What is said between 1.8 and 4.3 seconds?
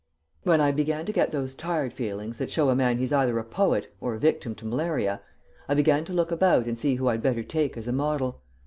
feelings that show a man he's either a poet or a